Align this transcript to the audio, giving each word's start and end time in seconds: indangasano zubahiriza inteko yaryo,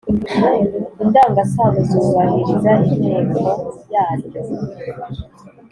indangasano 1.03 1.79
zubahiriza 1.89 2.71
inteko 2.93 3.47
yaryo, 3.93 4.41